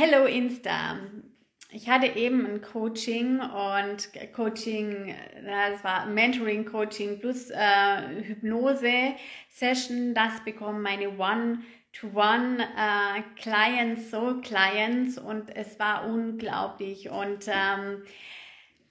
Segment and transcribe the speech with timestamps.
[0.00, 0.96] Hello Insta.
[1.72, 5.12] Ich hatte eben ein Coaching und Coaching,
[5.44, 9.16] das war Mentoring Coaching plus äh, Hypnose
[9.48, 10.14] Session.
[10.14, 18.04] Das bekommen meine One-to-One äh, Clients, Soul Clients und es war unglaublich und ähm,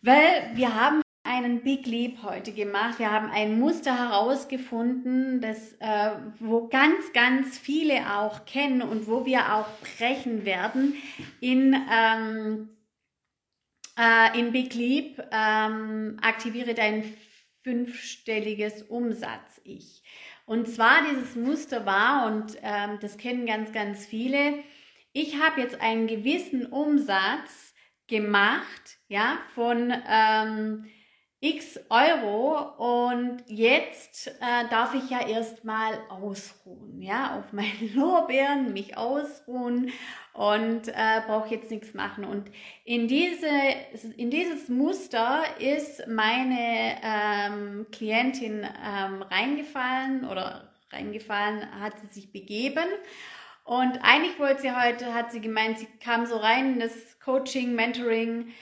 [0.01, 2.99] weil wir haben einen Big Leap heute gemacht.
[2.99, 9.25] Wir haben ein Muster herausgefunden, das, äh, wo ganz, ganz viele auch kennen und wo
[9.25, 10.95] wir auch brechen werden
[11.41, 12.69] in, ähm,
[13.99, 15.21] äh, in Big Leap.
[15.31, 17.03] Ähm, aktiviere dein
[17.63, 20.03] fünfstelliges Umsatz-Ich.
[20.45, 24.53] Und zwar dieses Muster war, und ähm, das kennen ganz, ganz viele,
[25.11, 27.73] ich habe jetzt einen gewissen Umsatz
[28.07, 30.85] gemacht, ja, von ähm,
[31.39, 38.97] x Euro und jetzt äh, darf ich ja erstmal ausruhen, ja, auf meinen Lorbeeren mich
[38.97, 39.91] ausruhen
[40.33, 42.25] und äh, brauche jetzt nichts machen.
[42.25, 42.49] Und
[42.85, 43.47] in, diese,
[44.17, 52.87] in dieses Muster ist meine ähm, Klientin ähm, reingefallen oder reingefallen, hat sie sich begeben.
[53.63, 57.75] Und eigentlich wollte sie heute, hat sie gemeint, sie kam so rein in das Coaching,
[57.75, 58.53] Mentoring,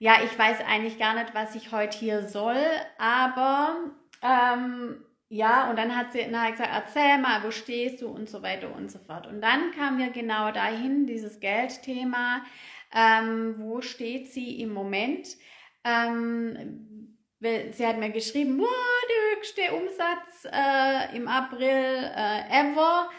[0.00, 2.56] ja, ich weiß eigentlich gar nicht, was ich heute hier soll,
[2.96, 3.76] aber
[4.22, 8.42] ähm, ja, und dann hat sie nachher gesagt, erzähl mal, wo stehst du und so
[8.42, 9.26] weiter und so fort.
[9.26, 12.42] Und dann kamen wir genau dahin, dieses Geldthema,
[12.94, 15.28] ähm, wo steht sie im Moment?
[15.84, 18.68] Ähm, sie hat mir geschrieben, wow,
[19.10, 23.10] der höchste Umsatz äh, im April äh, ever.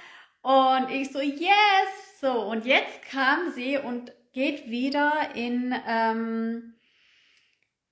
[0.42, 2.20] Und ich so, yes!
[2.20, 6.74] So, und jetzt kam sie und geht wieder in, ähm,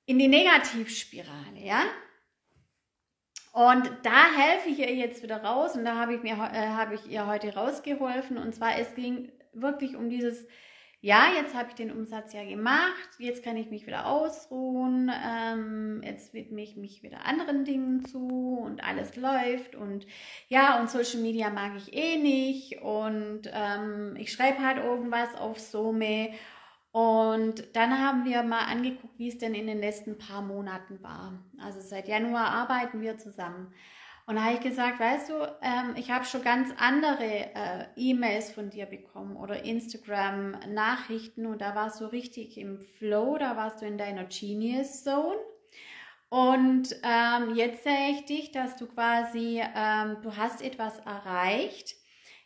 [0.06, 1.84] in die Negativspirale, ja.
[3.52, 6.96] Und da helfe ich ihr jetzt wieder raus und da habe ich, mir, äh, habe
[6.96, 8.38] ich ihr heute rausgeholfen.
[8.38, 10.48] Und zwar, es ging wirklich um dieses
[11.02, 16.02] ja, jetzt habe ich den Umsatz ja gemacht, jetzt kann ich mich wieder ausruhen, ähm,
[16.04, 19.76] jetzt widme ich mich wieder anderen Dingen zu und alles läuft.
[19.76, 20.06] Und
[20.50, 22.82] ja, und Social Media mag ich eh nicht.
[22.82, 26.32] Und ähm, ich schreibe halt irgendwas auf Some.
[26.92, 31.40] Und dann haben wir mal angeguckt, wie es denn in den letzten paar Monaten war.
[31.64, 33.74] Also seit Januar arbeiten wir zusammen.
[34.30, 38.52] Und da habe ich gesagt, weißt du, ähm, ich habe schon ganz andere äh, E-Mails
[38.52, 43.88] von dir bekommen oder Instagram-Nachrichten und da warst du richtig im Flow, da warst du
[43.88, 45.36] in deiner Genius Zone.
[46.30, 51.96] Und ähm, jetzt sehe ich dich, dass du quasi, ähm, du hast etwas erreicht,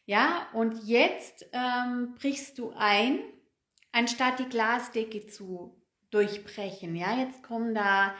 [0.05, 3.19] ja, und jetzt ähm, brichst du ein,
[3.91, 5.75] anstatt die Glasdecke zu
[6.11, 8.15] durchbrechen, ja, jetzt kommen da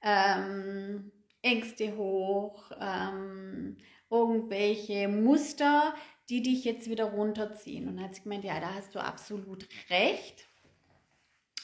[0.00, 1.10] ähm,
[1.42, 3.76] Ängste hoch, ähm,
[4.10, 5.94] irgendwelche Muster,
[6.28, 7.88] die dich jetzt wieder runterziehen.
[7.88, 10.46] Und hat sie gemeint, ja, da hast du absolut recht.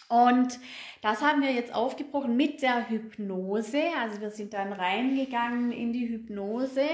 [0.09, 0.61] Und
[1.03, 3.83] das haben wir jetzt aufgebrochen mit der Hypnose.
[4.01, 6.87] Also wir sind dann reingegangen in die Hypnose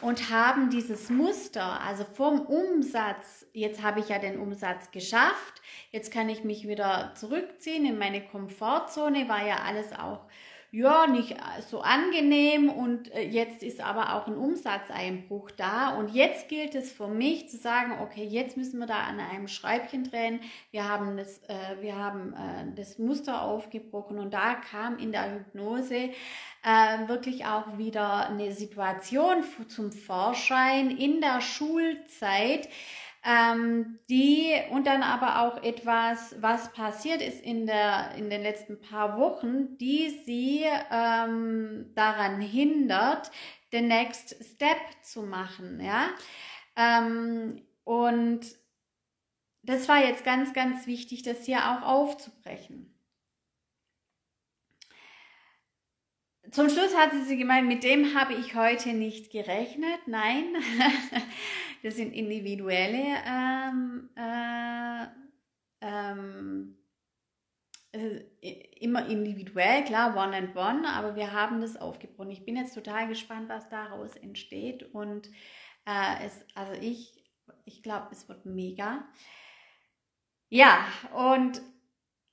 [0.00, 6.12] und haben dieses Muster, also vom Umsatz, jetzt habe ich ja den Umsatz geschafft, jetzt
[6.12, 10.26] kann ich mich wieder zurückziehen in meine Komfortzone, war ja alles auch
[10.70, 11.36] ja, nicht
[11.68, 16.92] so angenehm und äh, jetzt ist aber auch ein Umsatzeinbruch da und jetzt gilt es
[16.92, 20.40] für mich zu sagen, okay, jetzt müssen wir da an einem Schreibchen drehen.
[20.70, 25.32] Wir haben das, äh, wir haben äh, das Muster aufgebrochen und da kam in der
[25.32, 26.10] Hypnose
[26.66, 32.68] äh, wirklich auch wieder eine Situation zum Vorschein in der Schulzeit,
[33.26, 38.80] ähm, die und dann aber auch etwas, was passiert ist in, der, in den letzten
[38.80, 43.32] paar Wochen, die sie ähm, daran hindert,
[43.72, 45.80] den Next Step zu machen.
[45.80, 46.10] Ja?
[46.76, 48.42] Ähm, und
[49.62, 52.95] das war jetzt ganz, ganz wichtig, das hier auch aufzubrechen.
[56.50, 60.06] Zum Schluss hatte sie gemeint, mit dem habe ich heute nicht gerechnet.
[60.06, 60.54] Nein,
[61.82, 65.06] das sind individuelle ähm, äh,
[65.80, 66.76] ähm,
[68.80, 72.30] immer individuell, klar, one and one, aber wir haben das aufgebrochen.
[72.30, 75.28] Ich bin jetzt total gespannt, was daraus entsteht und
[75.86, 77.24] äh, es, also ich,
[77.64, 79.08] ich glaube, es wird mega.
[80.48, 81.60] Ja, und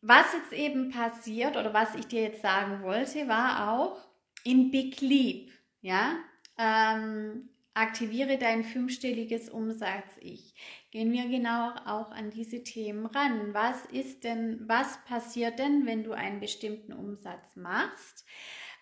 [0.03, 3.97] was jetzt eben passiert oder was ich dir jetzt sagen wollte, war auch
[4.43, 5.49] in Big Leap,
[5.81, 6.17] ja,
[6.57, 10.53] ähm, aktiviere dein fünfstelliges Umsatz-Ich.
[10.91, 13.53] Gehen wir genau auch an diese Themen ran.
[13.53, 18.25] Was ist denn, was passiert denn, wenn du einen bestimmten Umsatz machst?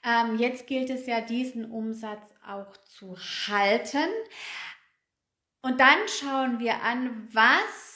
[0.03, 3.15] Ähm, jetzt gilt es ja, diesen Umsatz auch zu
[3.47, 4.09] halten.
[5.61, 7.90] Und dann schauen wir an, was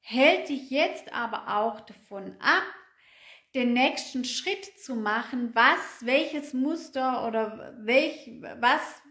[0.00, 2.64] hält dich jetzt aber auch davon ab,
[3.54, 8.30] den nächsten Schritt zu machen, was, welches Muster oder welch,
[8.60, 9.02] was,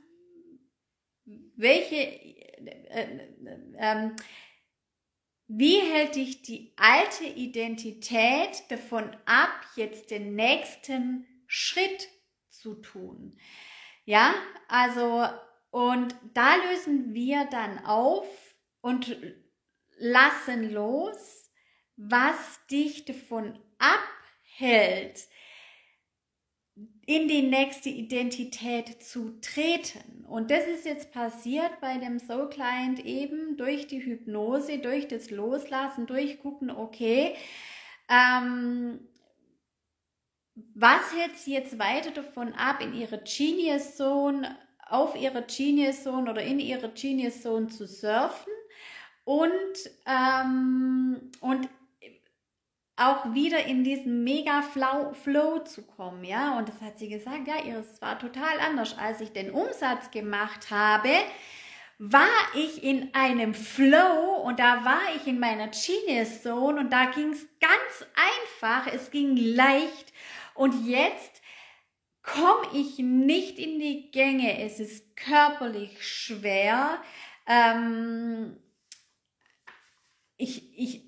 [1.57, 3.29] welche, äh, äh,
[3.77, 4.09] äh,
[5.47, 12.07] wie hält dich die alte Identität davon ab, jetzt den nächsten Schritt
[12.49, 13.37] zu tun?
[14.05, 14.33] Ja,
[14.67, 15.25] also,
[15.71, 18.27] und da lösen wir dann auf
[18.81, 19.17] und
[19.99, 21.51] lassen los,
[21.95, 25.27] was dich davon abhält,
[27.05, 30.25] in die nächste Identität zu treten.
[30.25, 35.29] Und das ist jetzt passiert bei dem Soul Client eben durch die Hypnose, durch das
[35.29, 37.35] Loslassen, durch gucken, okay,
[38.09, 38.99] ähm,
[40.75, 44.57] was hält sie jetzt weiter davon ab, in ihre Genius Zone,
[44.87, 48.53] auf ihre Genius Zone oder in ihre Genius Zone zu surfen
[49.29, 49.51] und,
[50.07, 51.69] ähm, und
[52.95, 56.57] auch wieder in diesen mega Flow, zu kommen, ja.
[56.57, 58.97] Und das hat sie gesagt, ja, es war total anders.
[58.97, 61.11] Als ich den Umsatz gemacht habe,
[61.99, 67.05] war ich in einem Flow und da war ich in meiner Genius Zone und da
[67.05, 70.11] ging es ganz einfach, es ging leicht
[70.55, 71.43] und jetzt
[72.23, 76.99] komme ich nicht in die Gänge, es ist körperlich schwer.
[77.45, 78.57] Ähm,
[80.39, 81.03] ich, ich,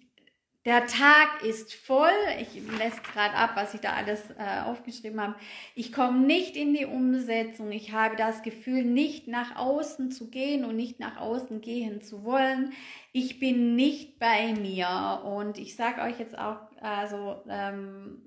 [0.66, 2.10] der Tag ist voll.
[2.40, 5.36] Ich lässt gerade ab, was ich da alles äh, aufgeschrieben habe.
[5.74, 7.72] Ich komme nicht in die Umsetzung.
[7.72, 12.24] Ich habe das Gefühl, nicht nach außen zu gehen und nicht nach außen gehen zu
[12.24, 12.74] wollen.
[13.14, 15.22] Ich bin nicht bei mir.
[15.24, 18.22] Und ich sage euch jetzt auch, also, ähm,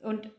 [0.00, 0.30] und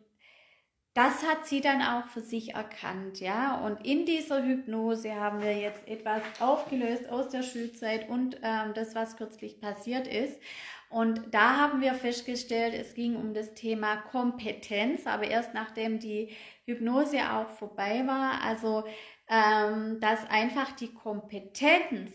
[0.94, 3.62] das hat sie dann auch für sich erkannt, ja.
[3.66, 8.94] Und in dieser Hypnose haben wir jetzt etwas aufgelöst aus der Schulzeit und ähm, das,
[8.94, 10.38] was kürzlich passiert ist.
[10.90, 16.36] Und da haben wir festgestellt, es ging um das Thema Kompetenz, aber erst nachdem die
[16.66, 18.84] Hypnose auch vorbei war, also
[19.30, 22.12] ähm, dass einfach die Kompetenz,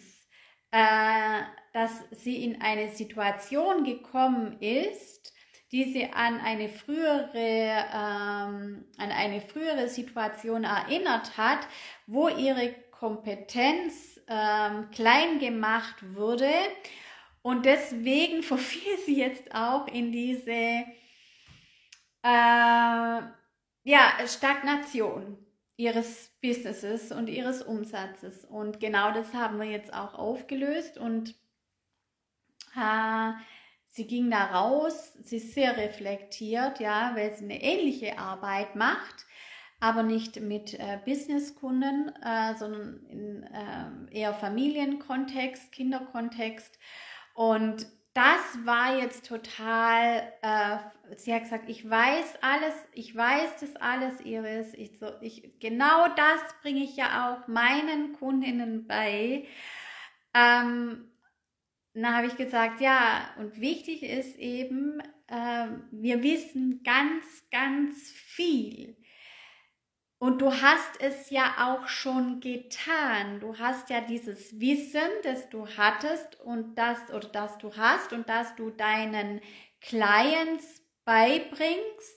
[0.70, 1.40] äh,
[1.72, 5.32] dass sie in eine Situation gekommen ist,
[5.72, 11.66] die sie an eine frühere, ähm, an eine frühere Situation erinnert hat,
[12.06, 16.50] wo ihre Kompetenz ähm, klein gemacht wurde
[17.42, 20.84] und deswegen verfiel sie jetzt auch in diese
[22.22, 23.20] äh,
[23.84, 25.38] ja, Stagnation
[25.76, 28.44] ihres Businesses und ihres Umsatzes.
[28.44, 31.36] Und genau das haben wir jetzt auch aufgelöst und
[32.74, 33.32] äh,
[33.96, 39.24] sie ging da raus, sie ist sehr reflektiert, ja, weil sie eine ähnliche Arbeit macht,
[39.80, 46.78] aber nicht mit äh, Businesskunden, äh, sondern in äh, eher Familienkontext, Kinderkontext.
[47.34, 50.76] Und das war jetzt total, äh,
[51.16, 54.74] sie hat gesagt, ich weiß alles, ich weiß das alles, Iris.
[54.74, 59.46] Ich, so, ich, genau das bringe ich ja auch meinen Kundinnen bei.
[60.34, 61.10] Ähm,
[62.02, 68.96] dann habe ich gesagt, ja, und wichtig ist eben, äh, wir wissen ganz, ganz viel.
[70.18, 73.40] Und du hast es ja auch schon getan.
[73.40, 78.28] Du hast ja dieses Wissen, das du hattest und das oder das du hast und
[78.28, 79.40] das du deinen
[79.80, 82.15] Clients beibringst,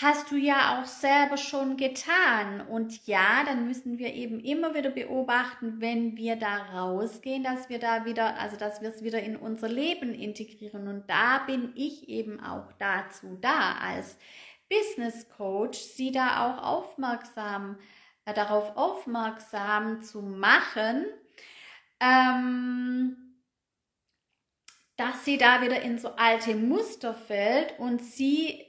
[0.00, 2.60] hast du ja auch selber schon getan.
[2.60, 7.80] Und ja, dann müssen wir eben immer wieder beobachten, wenn wir da rausgehen, dass wir
[7.80, 10.86] da wieder, also dass wir es wieder in unser Leben integrieren.
[10.86, 14.16] Und da bin ich eben auch dazu da als
[14.68, 17.78] Business Coach, sie da auch aufmerksam,
[18.24, 21.06] äh, darauf aufmerksam zu machen,
[21.98, 23.16] ähm,
[24.96, 28.67] dass sie da wieder in so alte Muster fällt und sie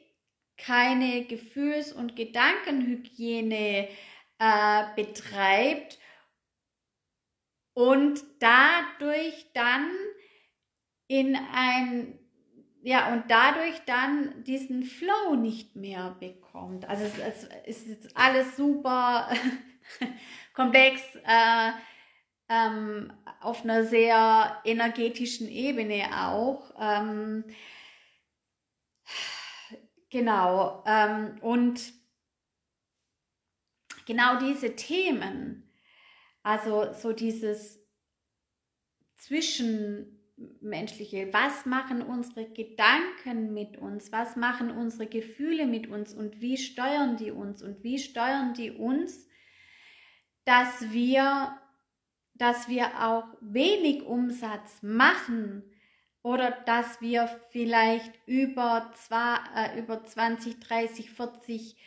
[0.65, 3.87] keine Gefühls- und Gedankenhygiene
[4.39, 5.97] äh, betreibt
[7.73, 9.89] und dadurch dann
[11.07, 12.19] in ein
[12.81, 16.87] ja, und dadurch dann diesen Flow nicht mehr bekommt.
[16.87, 19.29] Also es, es ist alles super
[20.53, 21.71] komplex äh,
[22.47, 23.11] ähm,
[23.41, 26.73] auf einer sehr energetischen Ebene auch.
[26.79, 27.43] Ähm,
[30.09, 30.83] genau.
[30.85, 31.93] Ähm, und
[34.05, 35.69] genau diese Themen,
[36.43, 37.79] also so dieses
[39.17, 40.19] zwischen
[40.61, 46.57] menschliche, was machen unsere Gedanken mit uns, was machen unsere Gefühle mit uns und wie
[46.57, 49.27] steuern die uns und wie steuern die uns,
[50.45, 51.57] dass wir,
[52.35, 55.63] dass wir auch wenig Umsatz machen,
[56.21, 61.77] oder dass wir vielleicht über, zwei, äh, über 20, 30, 40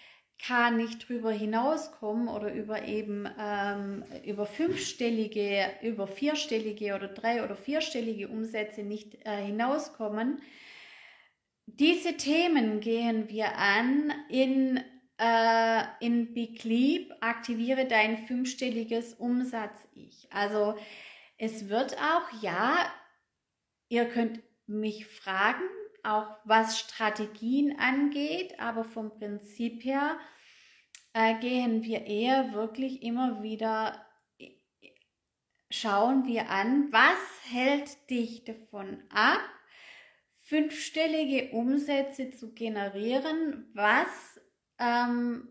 [0.42, 7.54] K nicht drüber hinauskommen oder über eben ähm, über fünfstellige, über vierstellige oder drei- oder
[7.54, 10.42] vierstellige Umsätze nicht äh, hinauskommen.
[11.66, 14.80] Diese Themen gehen wir an in,
[15.18, 16.60] äh, in Big
[17.20, 20.26] aktiviere dein fünfstelliges Umsatz-Ich.
[20.32, 20.74] Also
[21.38, 22.92] es wird auch, ja,
[23.92, 25.68] ihr könnt mich fragen,
[26.02, 30.18] auch was Strategien angeht, aber vom Prinzip her
[31.12, 34.02] äh, gehen wir eher wirklich immer wieder,
[34.38, 34.48] äh,
[35.68, 37.18] schauen wir an, was
[37.50, 39.42] hält dich davon ab,
[40.44, 44.40] fünfstellige Umsätze zu generieren, was,
[44.78, 45.48] ähm,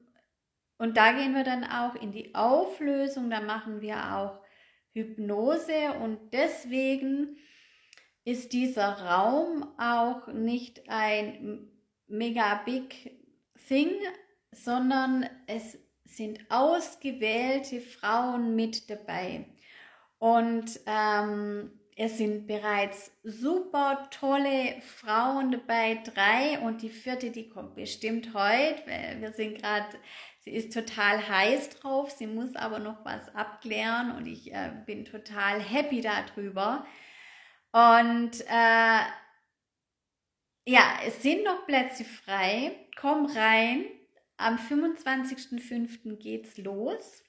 [0.79, 4.39] und da gehen wir dann auch in die Auflösung, da machen wir auch
[4.93, 7.37] Hypnose und deswegen
[8.23, 11.67] ist dieser Raum auch nicht ein
[12.07, 13.17] mega big
[13.67, 13.91] thing,
[14.51, 19.45] sondern es sind ausgewählte Frauen mit dabei.
[20.19, 27.75] Und ähm, es sind bereits super tolle Frauen dabei, drei und die vierte, die kommt
[27.75, 28.83] bestimmt heute.
[29.19, 29.87] Wir sind gerade,
[30.39, 35.05] sie ist total heiß drauf, sie muss aber noch was abklären und ich äh, bin
[35.05, 36.85] total happy darüber.
[37.71, 39.01] Und äh,
[40.65, 42.87] ja, es sind noch Plätze frei.
[42.99, 43.85] Komm rein.
[44.37, 46.17] Am 25.05.
[46.17, 47.23] geht's los.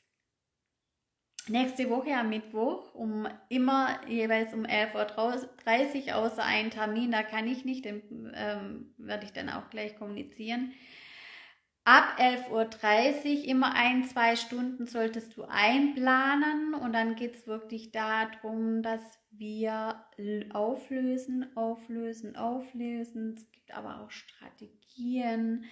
[1.49, 7.49] Nächste Woche am Mittwoch, um immer jeweils um 11.30 Uhr, außer einen Termin, da kann
[7.49, 10.73] ich nicht, den ähm, werde ich dann auch gleich kommunizieren.
[11.85, 17.91] Ab 11.30 Uhr, immer ein, zwei Stunden solltest du einplanen und dann geht es wirklich
[17.91, 19.01] darum, dass
[19.33, 20.05] wir
[20.53, 23.35] auflösen, auflösen, auflösen.
[23.37, 25.65] Es gibt aber auch Strategien.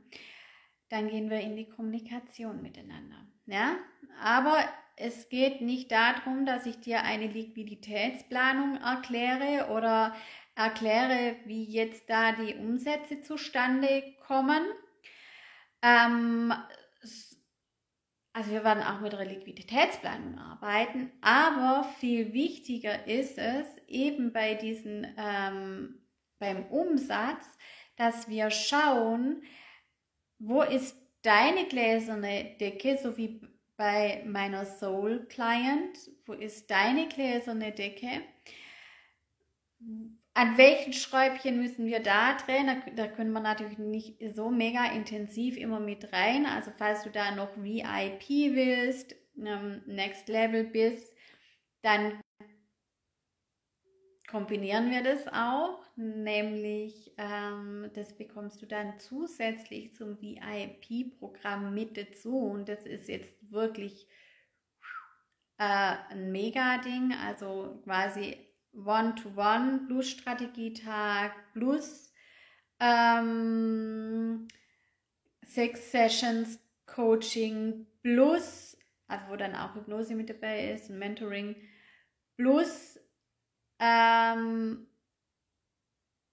[0.88, 3.26] Dann gehen wir in die Kommunikation miteinander.
[3.46, 3.76] Ja?
[4.22, 4.56] Aber
[4.96, 10.14] es geht nicht darum, dass ich dir eine Liquiditätsplanung erkläre oder
[10.54, 14.64] erkläre, wie jetzt da die Umsätze zustande kommen,
[15.82, 16.52] ähm,
[18.36, 24.52] also wir werden auch mit der Liquiditätsplanung arbeiten, aber viel wichtiger ist es eben bei
[24.52, 26.02] diesen, ähm,
[26.38, 27.46] beim Umsatz,
[27.96, 29.42] dass wir schauen,
[30.38, 33.40] wo ist deine gläserne Decke, so wie
[33.78, 38.20] bei meiner Soul Client, wo ist deine gläserne Decke?
[40.36, 42.66] An welchen Schräubchen müssen wir da drehen?
[42.66, 46.44] Da, da können wir natürlich nicht so mega intensiv immer mit rein.
[46.44, 51.10] Also falls du da noch VIP willst, ähm, Next Level bist,
[51.80, 52.20] dann
[54.28, 55.82] kombinieren wir das auch.
[55.96, 62.36] Nämlich, ähm, das bekommst du dann zusätzlich zum VIP-Programm mit dazu.
[62.40, 64.06] Und das ist jetzt wirklich
[65.56, 67.14] äh, ein Mega-Ding.
[67.24, 68.45] Also quasi
[68.76, 72.12] One-to-One plus Strategietag plus
[72.80, 74.46] ähm,
[75.42, 78.76] Six Sessions Coaching plus,
[79.08, 81.56] also wo dann auch Hypnose mit dabei ist, ein Mentoring
[82.36, 82.98] plus
[83.78, 84.86] ähm,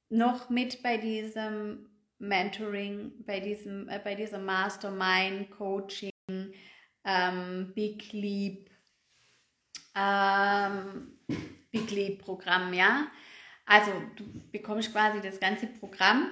[0.09, 6.12] noch mit bei diesem Mentoring, bei diesem, äh, bei dieser Mastermind Coaching,
[7.03, 8.69] ähm, Big Leap,
[9.95, 11.19] ähm,
[11.71, 13.07] Weekly-Programm, ja.
[13.65, 16.31] Also du bekommst quasi das ganze Programm.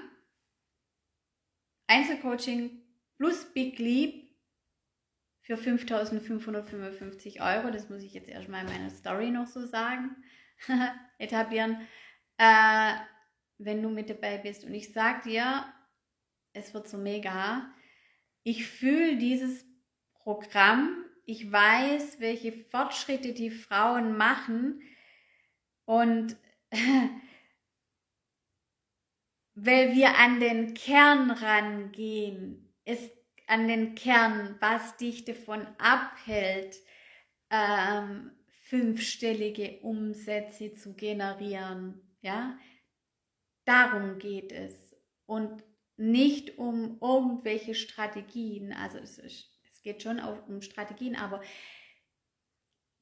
[1.88, 2.82] Einzelcoaching
[3.18, 4.30] plus Big Leap
[5.42, 7.72] für 5.555 Euro.
[7.72, 10.16] Das muss ich jetzt erstmal in meiner Story noch so sagen.
[11.18, 11.88] etablieren,
[12.38, 12.94] äh,
[13.58, 14.64] wenn du mit dabei bist.
[14.64, 15.66] Und ich sag dir,
[16.54, 17.74] es wird so mega.
[18.44, 19.66] Ich fühle dieses
[20.14, 21.06] Programm.
[21.24, 24.82] Ich weiß, welche Fortschritte die Frauen machen.
[25.86, 26.38] Und
[29.54, 33.12] weil wir an den Kern rangehen, ist
[33.48, 36.78] an den Kern, was dich davon abhält,
[37.50, 42.02] ähm, fünfstellige Umsätze zu generieren.
[42.22, 42.58] Ja,
[43.66, 45.64] darum geht es und
[45.98, 48.72] nicht um irgendwelche Strategien.
[48.72, 49.20] Also es,
[49.82, 51.42] es geht schon auch um Strategien, aber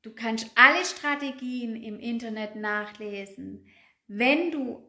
[0.01, 3.67] du kannst alle Strategien im Internet nachlesen.
[4.07, 4.81] Wenn du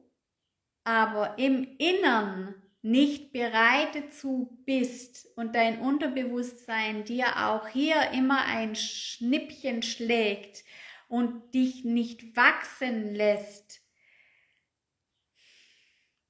[0.85, 8.77] aber im Innern nicht bereit dazu bist und dein Unterbewusstsein dir auch hier immer ein
[8.77, 10.65] Schnippchen schlägt
[11.09, 13.83] und dich nicht wachsen lässt,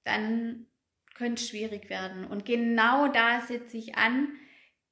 [0.04, 0.66] dann
[1.14, 2.24] könnte es schwierig werden.
[2.24, 4.39] Und genau da setze ich an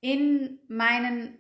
[0.01, 1.39] in meinen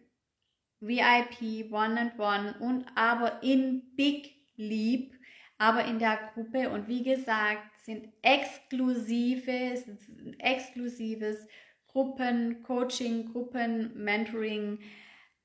[0.80, 5.12] VIP One and One und aber in Big Leap,
[5.58, 6.70] aber in der Gruppe.
[6.70, 9.82] Und wie gesagt, sind exklusive,
[10.38, 11.46] exklusives
[11.86, 14.78] Gruppen, Coaching, Gruppen, Mentoring.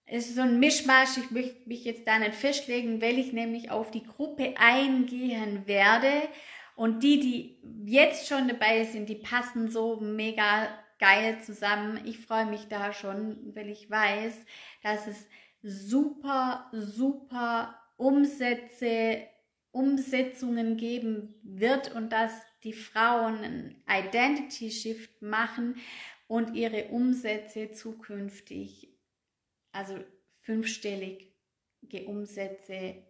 [0.05, 1.17] Es ist so ein Mischmasch.
[1.17, 6.27] Ich möchte mich jetzt da nicht festlegen, weil ich nämlich auf die Gruppe eingehen werde.
[6.75, 10.67] Und die, die jetzt schon dabei sind, die passen so mega
[11.03, 11.99] geil zusammen.
[12.05, 14.33] Ich freue mich da schon, weil ich weiß,
[14.83, 15.27] dass es
[15.61, 19.27] super, super Umsätze
[19.71, 22.31] Umsetzungen geben wird und dass
[22.63, 25.75] die Frauen einen Identity Shift machen
[26.27, 28.97] und ihre Umsätze zukünftig,
[29.73, 29.99] also
[30.43, 31.33] fünfstellige
[32.05, 33.03] Umsätze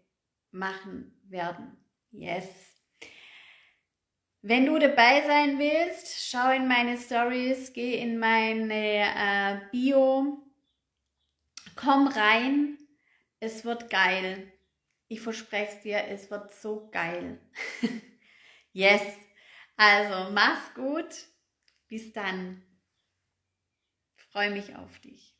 [0.49, 1.77] machen werden.
[2.10, 2.72] Yes.
[4.45, 10.38] Wenn du dabei sein willst, schau in meine Stories, geh in meine äh, Bio,
[11.77, 12.77] komm rein,
[13.39, 14.51] es wird geil.
[15.08, 17.39] Ich verspreche es dir, es wird so geil.
[18.73, 19.01] yes.
[19.77, 21.25] Also, mach's gut.
[21.88, 22.65] Bis dann.
[24.34, 25.32] freue mich auf dich.